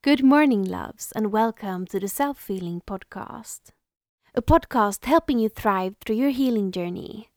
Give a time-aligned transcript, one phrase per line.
[0.00, 3.72] Good morning, loves, and welcome to the Self Feeling Podcast,
[4.32, 7.30] a podcast helping you thrive through your healing journey.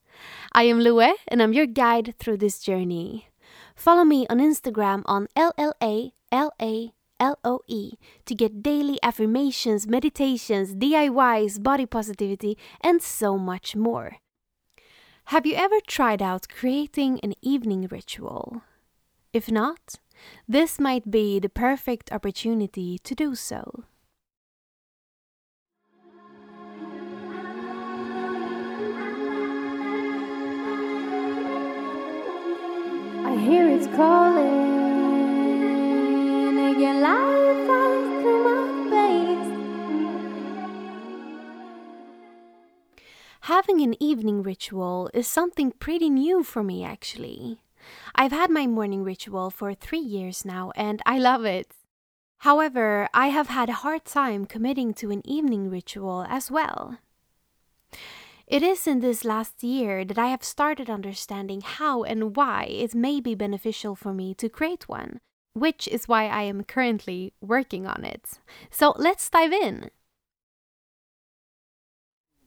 [0.51, 3.29] I am Lue, and I'm your guide through this journey.
[3.75, 7.97] Follow me on Instagram on LLA LOE
[8.27, 14.17] to get daily affirmations, meditations, DIYs, body positivity, and so much more.
[15.33, 18.61] Have you ever tried out creating an evening ritual?
[19.33, 19.97] If not,
[20.47, 23.83] this might be the perfect opportunity to do so.
[33.25, 34.71] I hear it calling
[36.71, 37.65] again, life
[38.21, 38.61] through my.
[43.45, 47.61] Having an evening ritual is something pretty new for me, actually.
[48.15, 51.73] I've had my morning ritual for three years now and I love it.
[52.39, 56.97] However, I have had a hard time committing to an evening ritual as well.
[58.47, 62.93] It is in this last year that I have started understanding how and why it
[62.93, 65.21] may be beneficial for me to create one,
[65.53, 68.39] which is why I am currently working on it.
[68.69, 69.89] So let's dive in.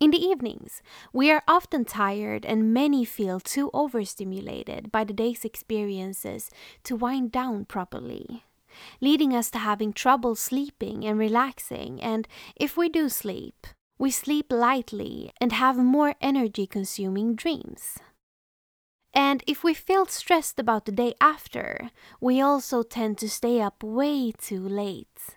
[0.05, 0.83] In the evenings,
[1.15, 6.51] we are often tired and many feel too overstimulated by the day's experiences
[6.83, 8.45] to wind down properly,
[9.01, 12.03] leading us to having trouble sleeping and relaxing.
[12.03, 13.67] And if we do sleep,
[13.97, 17.97] we sleep lightly and have more energy consuming dreams.
[19.15, 21.89] And if we feel stressed about the day after,
[22.21, 25.35] we also tend to stay up way too late.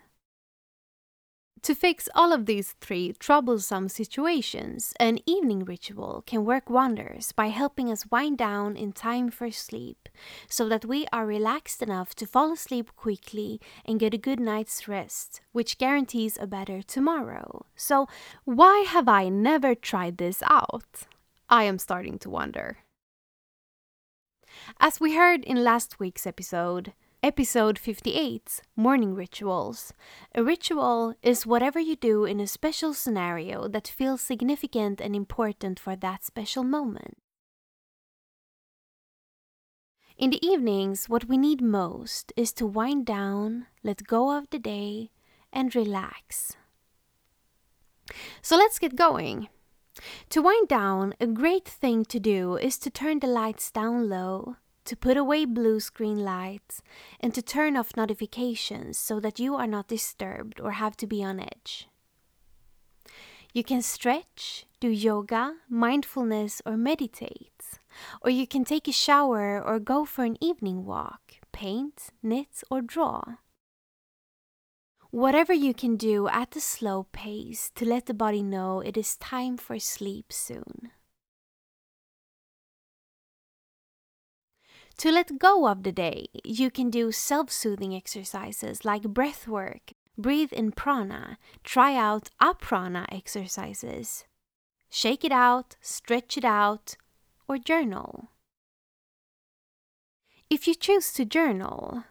[1.62, 7.46] To fix all of these three troublesome situations, an evening ritual can work wonders by
[7.48, 10.08] helping us wind down in time for sleep
[10.48, 14.86] so that we are relaxed enough to fall asleep quickly and get a good night's
[14.86, 17.66] rest, which guarantees a better tomorrow.
[17.74, 18.06] So,
[18.44, 21.06] why have I never tried this out?
[21.48, 22.78] I am starting to wonder.
[24.78, 29.92] As we heard in last week's episode, Episode 58 Morning Rituals.
[30.36, 35.80] A ritual is whatever you do in a special scenario that feels significant and important
[35.80, 37.18] for that special moment.
[40.16, 44.60] In the evenings, what we need most is to wind down, let go of the
[44.60, 45.10] day,
[45.52, 46.56] and relax.
[48.42, 49.48] So let's get going.
[50.30, 54.54] To wind down, a great thing to do is to turn the lights down low
[54.88, 56.82] to put away blue screen lights,
[57.20, 61.22] and to turn off notifications so that you are not disturbed or have to be
[61.22, 61.88] on edge.
[63.52, 67.80] You can stretch, do yoga, mindfulness, or meditate.
[68.22, 72.80] Or you can take a shower or go for an evening walk, paint, knit, or
[72.80, 73.22] draw.
[75.10, 79.16] Whatever you can do at a slow pace to let the body know it is
[79.16, 80.92] time for sleep soon.
[84.98, 89.92] To let go of the day, you can do self soothing exercises like breath work,
[90.16, 94.24] breathe in prana, try out aprana exercises,
[94.90, 96.96] shake it out, stretch it out,
[97.46, 98.32] or journal.
[100.50, 102.02] If you choose to journal,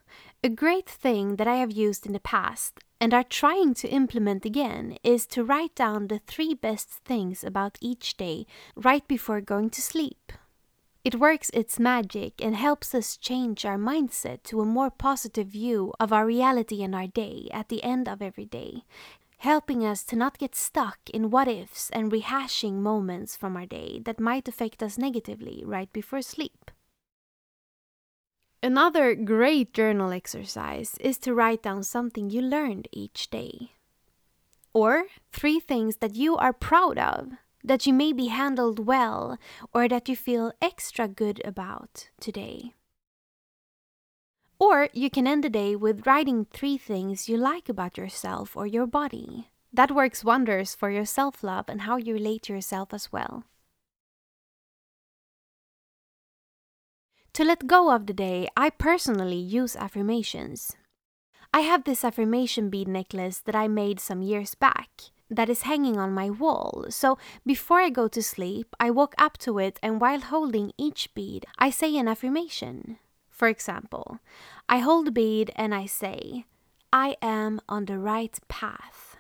[0.42, 4.46] a great thing that I have used in the past and are trying to implement
[4.46, 8.46] again is to write down the three best things about each day
[8.78, 10.32] right before going to sleep.
[11.08, 15.94] It works its magic and helps us change our mindset to a more positive view
[16.02, 18.84] of our reality and our day at the end of every day,
[19.38, 24.02] helping us to not get stuck in what ifs and rehashing moments from our day
[24.04, 26.72] that might affect us negatively right before sleep.
[28.62, 33.72] Another great journal exercise is to write down something you learned each day.
[34.74, 37.32] Or three things that you are proud of
[37.68, 39.38] that you may be handled well
[39.74, 42.74] or that you feel extra good about today.
[44.60, 48.66] Or you can end the day with writing three things you like about yourself or
[48.66, 49.50] your body.
[49.72, 53.44] That works wonders for your self love and how you relate to yourself as well.
[57.34, 60.76] To let go of the day, I personally use affirmations.
[61.54, 64.90] I have this affirmation bead necklace that I made some years back
[65.30, 66.86] that is hanging on my wall.
[66.90, 71.14] So before I go to sleep, I walk up to it and while holding each
[71.14, 73.00] bead, I say an affirmation.
[73.30, 74.20] For example,
[74.68, 76.46] I hold the bead and I say,
[76.92, 79.18] I am on the right path.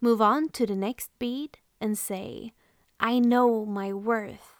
[0.00, 2.52] Move on to the next bead and say,
[2.98, 4.54] I know my worth.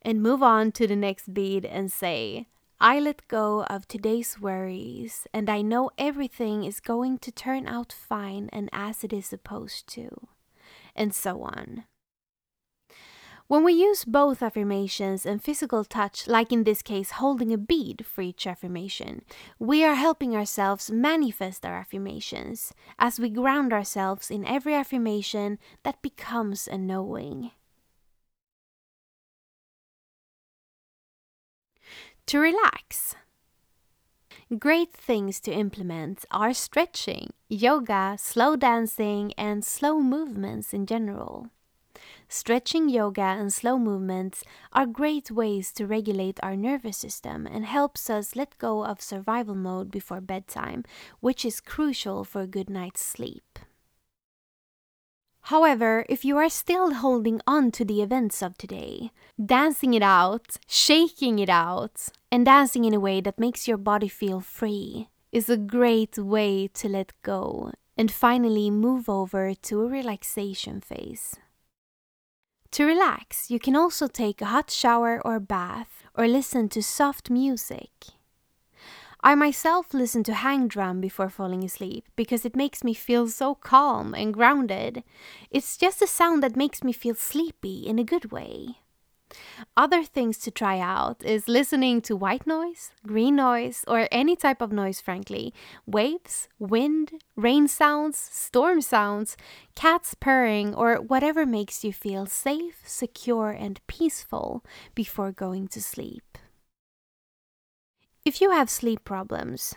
[0.00, 2.46] And move on to the next bead and say,
[2.84, 7.92] I let go of today's worries, and I know everything is going to turn out
[7.92, 10.26] fine and as it is supposed to,
[10.96, 11.84] and so on.
[13.46, 18.04] When we use both affirmations and physical touch, like in this case holding a bead
[18.04, 19.22] for each affirmation,
[19.60, 26.02] we are helping ourselves manifest our affirmations as we ground ourselves in every affirmation that
[26.02, 27.52] becomes a knowing.
[32.32, 33.14] To relax.
[34.58, 41.50] Great things to implement are stretching, yoga, slow dancing, and slow movements in general.
[42.30, 48.08] Stretching yoga and slow movements are great ways to regulate our nervous system and helps
[48.08, 50.84] us let go of survival mode before bedtime,
[51.20, 53.51] which is crucial for a good night's sleep.
[55.46, 59.10] However, if you are still holding on to the events of today,
[59.44, 64.08] dancing it out, shaking it out, and dancing in a way that makes your body
[64.08, 69.88] feel free is a great way to let go and finally move over to a
[69.88, 71.36] relaxation phase.
[72.72, 77.30] To relax, you can also take a hot shower or bath or listen to soft
[77.30, 77.90] music.
[79.24, 83.54] I myself listen to hang drum before falling asleep because it makes me feel so
[83.54, 85.04] calm and grounded.
[85.48, 88.78] It's just a sound that makes me feel sleepy in a good way.
[89.76, 94.60] Other things to try out is listening to white noise, green noise, or any type
[94.60, 95.54] of noise, frankly.
[95.86, 99.36] Waves, wind, rain sounds, storm sounds,
[99.76, 104.64] cats purring, or whatever makes you feel safe, secure, and peaceful
[104.94, 106.38] before going to sleep.
[108.32, 109.74] If you have sleep problems,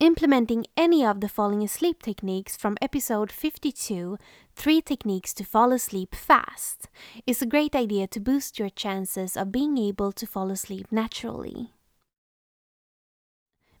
[0.00, 4.16] implementing any of the falling asleep techniques from episode 52,
[4.56, 6.88] Three Techniques to Fall Asleep Fast,
[7.26, 11.74] is a great idea to boost your chances of being able to fall asleep naturally.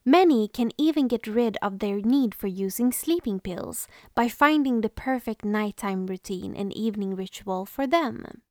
[0.04, 4.90] Many can even get rid of their need for using sleeping pills by finding the
[4.90, 8.42] perfect nighttime routine and evening ritual for them.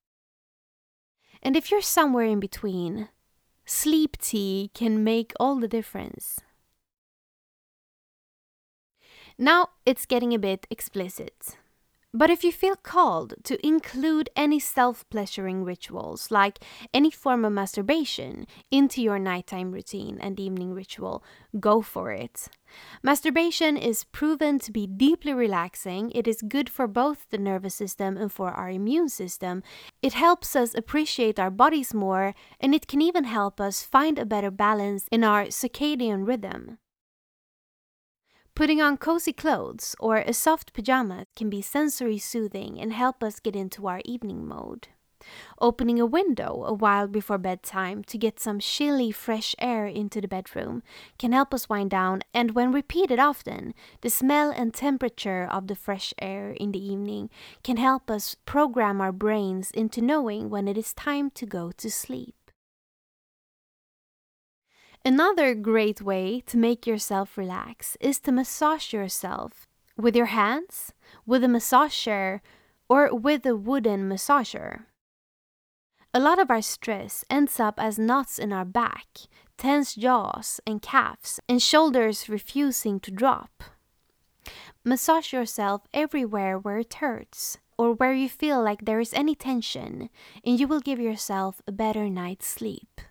[1.44, 3.10] And if you're somewhere in between,
[3.66, 6.40] Sleep tea can make all the difference.
[9.38, 11.58] Now it's getting a bit explicit.
[12.16, 16.60] But if you feel called to include any self pleasuring rituals, like
[16.94, 21.24] any form of masturbation, into your nighttime routine and evening ritual,
[21.60, 22.50] go for it.
[23.02, 26.12] Masturbation is proven to be deeply relaxing.
[26.12, 29.64] It is good for both the nervous system and for our immune system.
[30.04, 34.26] It helps us appreciate our bodies more, and it can even help us find a
[34.26, 36.78] better balance in our circadian rhythm.
[38.56, 43.40] Putting on cozy clothes or a soft pajama can be sensory soothing and help us
[43.40, 44.90] get into our evening mode.
[45.60, 50.28] Opening a window a while before bedtime to get some chilly, fresh air into the
[50.28, 50.84] bedroom
[51.18, 55.76] can help us wind down, and when repeated often, the smell and temperature of the
[55.76, 57.32] fresh air in the evening
[57.64, 61.90] can help us program our brains into knowing when it is time to go to
[61.90, 62.36] sleep.
[65.06, 69.68] Another great way to make yourself relax is to massage yourself
[69.98, 70.94] with your hands,
[71.26, 72.42] with a massage chair,
[72.88, 74.86] or with a wooden massager.
[76.14, 79.08] A lot of our stress ends up as knots in our back,
[79.58, 83.62] tense jaws and calves, and shoulders refusing to drop.
[84.86, 90.10] Massage yourself everywhere where it hurts or where you feel like there is any tension,
[90.46, 93.02] and you will give yourself a better night's sleep.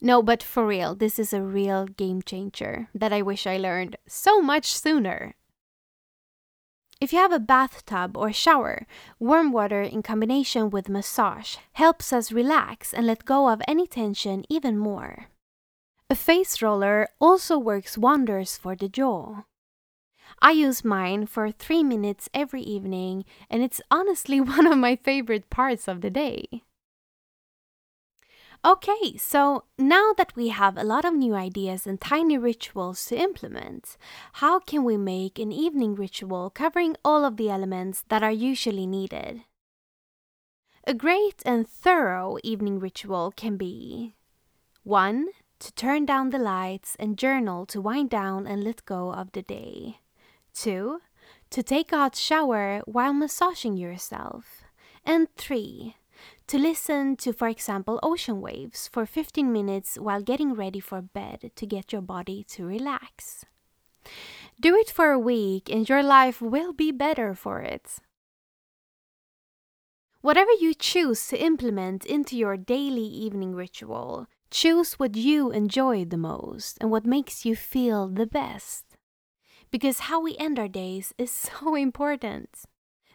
[0.00, 3.96] No, but for real, this is a real game changer that I wish I learned
[4.06, 5.34] so much sooner.
[7.00, 8.86] If you have a bathtub or shower,
[9.18, 14.44] warm water in combination with massage helps us relax and let go of any tension
[14.48, 15.26] even more.
[16.10, 19.44] A face roller also works wonders for the jaw.
[20.42, 25.50] I use mine for three minutes every evening, and it's honestly one of my favorite
[25.50, 26.64] parts of the day.
[28.62, 33.16] Okay, so now that we have a lot of new ideas and tiny rituals to
[33.18, 33.96] implement,
[34.34, 38.86] how can we make an evening ritual covering all of the elements that are usually
[38.86, 39.44] needed?
[40.86, 44.14] A great and thorough evening ritual can be
[44.82, 45.28] 1.
[45.60, 49.42] To turn down the lights and journal to wind down and let go of the
[49.42, 50.00] day.
[50.52, 51.00] 2.
[51.50, 54.64] To take a hot shower while massaging yourself.
[55.04, 55.96] And 3
[56.46, 61.50] to listen to, for example, ocean waves for 15 minutes while getting ready for bed
[61.54, 63.44] to get your body to relax.
[64.60, 67.98] Do it for a week and your life will be better for it.
[70.20, 76.16] Whatever you choose to implement into your daily evening ritual, Choose what you enjoy the
[76.16, 78.84] most and what makes you feel the best.
[79.70, 82.64] Because how we end our days is so important.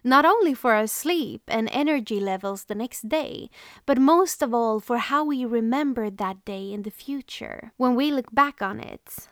[0.08, 3.50] Not only for our sleep and energy levels the next day,
[3.88, 8.12] but most of all for how we remember that day in the future when we
[8.12, 9.28] look back on it.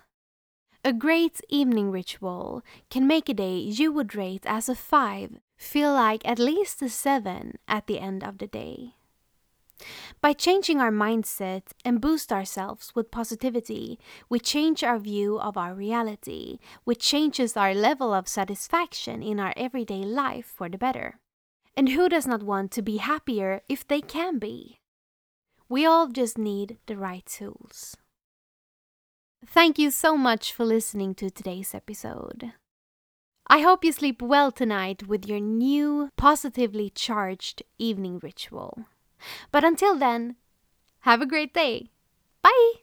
[0.84, 5.94] A great evening ritual can make a day you would rate as a 5 feel
[5.94, 8.96] like at least a 7 at the end of the day.
[10.22, 14.00] By changing our mindset and boost ourselves with positivity,
[14.30, 19.54] we change our view of our reality, which changes our level of satisfaction in our
[19.58, 21.20] everyday life for the better.
[21.75, 24.80] And who does not want to be happier if they can be?
[25.68, 27.98] We all just need the right tools.
[29.46, 32.54] Thank you so much for listening to today's episode.
[33.48, 38.86] I hope you sleep well tonight with your new, positively charged evening ritual.
[39.51, 40.36] But until then,
[41.01, 41.92] have a great day.
[42.42, 42.83] Bye!